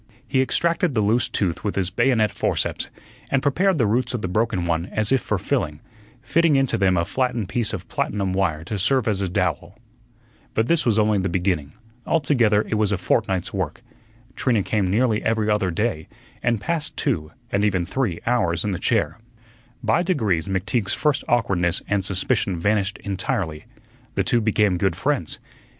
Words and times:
He 0.27 0.41
extracted 0.41 0.95
the 0.95 1.01
loose 1.01 1.29
tooth 1.29 1.63
with 1.63 1.75
his 1.75 1.91
bayonet 1.91 2.31
forceps 2.31 2.89
and 3.29 3.43
prepared 3.43 3.77
the 3.77 3.85
roots 3.85 4.15
of 4.15 4.23
the 4.23 4.27
broken 4.27 4.65
one 4.65 4.87
as 4.87 5.11
if 5.11 5.21
for 5.21 5.37
filling, 5.37 5.79
fitting 6.23 6.55
into 6.55 6.75
them 6.75 6.97
a 6.97 7.05
flattened 7.05 7.49
piece 7.49 7.71
of 7.71 7.87
platinum 7.87 8.33
wire 8.33 8.63
to 8.63 8.79
serve 8.79 9.07
as 9.07 9.21
a 9.21 9.29
dowel. 9.29 9.77
But 10.55 10.65
this 10.67 10.87
was 10.87 10.97
only 10.97 11.19
the 11.19 11.29
beginning; 11.29 11.73
altogether 12.07 12.65
it 12.67 12.79
was 12.79 12.91
a 12.91 12.97
fortnight's 12.97 13.53
work. 13.53 13.83
Trina 14.35 14.63
came 14.63 14.89
nearly 14.89 15.21
every 15.21 15.51
other 15.51 15.69
day, 15.69 16.07
and 16.41 16.59
passed 16.59 16.97
two, 16.97 17.31
and 17.51 17.63
even 17.63 17.85
three, 17.85 18.21
hours 18.25 18.65
in 18.65 18.71
the 18.71 18.79
chair. 18.79 19.19
By 19.83 20.01
degrees 20.01 20.47
McTeague's 20.47 20.95
first 20.95 21.23
awkwardness 21.27 21.83
and 21.87 22.03
suspicion 22.03 22.59
vanished 22.59 22.97
entirely. 23.03 23.65
The 24.15 24.23
two 24.23 24.41
became 24.41 24.79
good 24.79 24.95
friends. 24.95 25.37